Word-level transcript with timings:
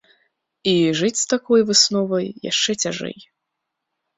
І 0.69 0.73
жыць 1.01 1.19
з 1.21 1.25
такой 1.33 1.65
высновай 1.69 2.27
яшчэ 2.51 2.71
цяжэй. 2.87 3.17